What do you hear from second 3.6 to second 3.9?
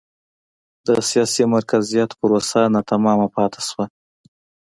شوه.